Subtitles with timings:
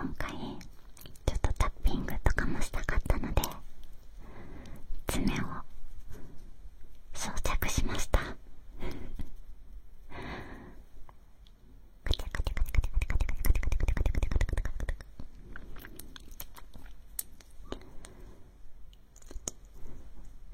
[0.00, 3.42] 今回ちょっとタッピングとかもしたかったので
[5.08, 5.36] 爪を
[7.12, 8.20] 装着しました。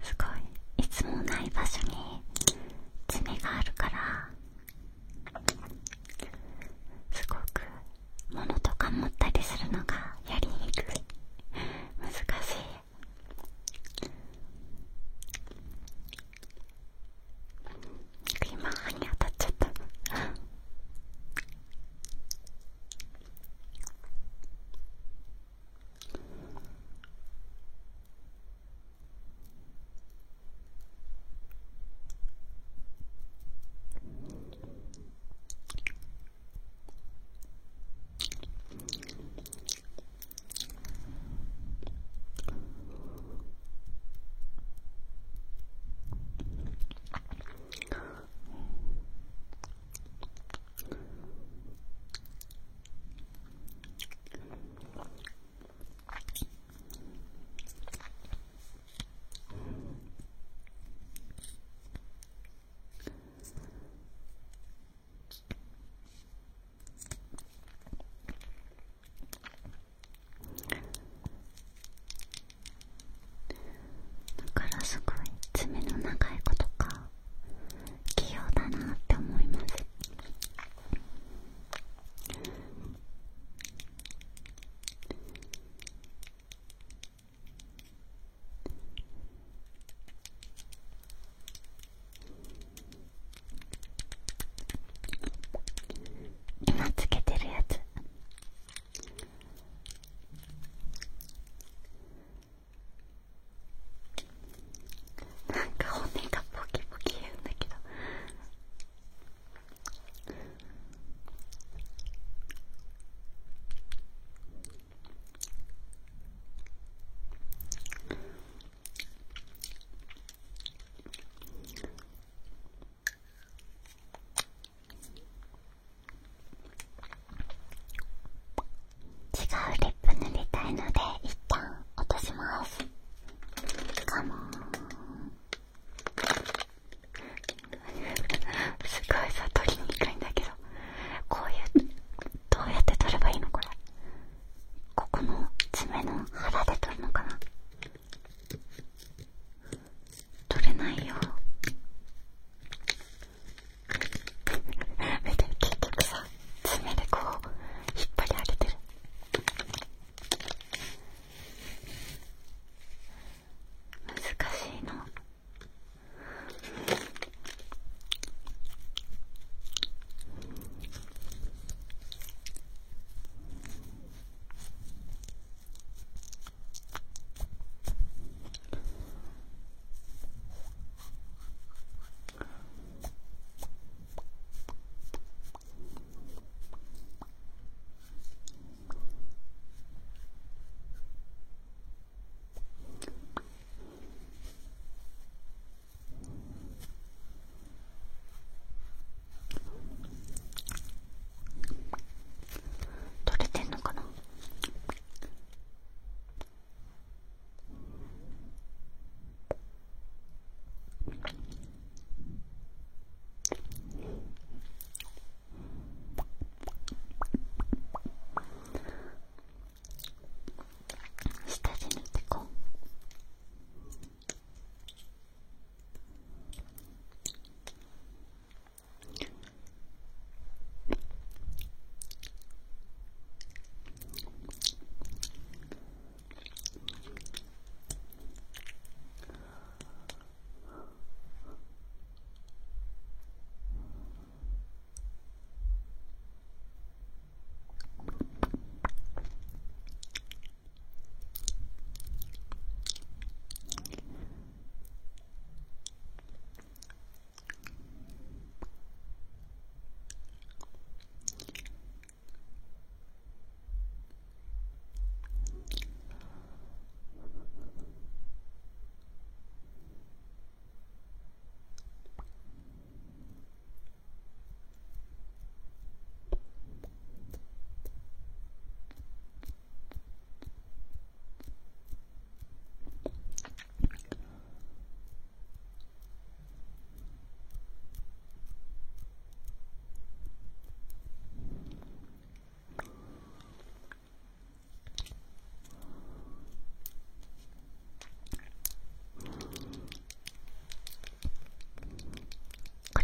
[0.03, 0.25] すご
[0.81, 1.95] いいつもない場所に
[3.07, 4.29] 爪があるから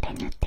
[0.05, 0.42] で塗って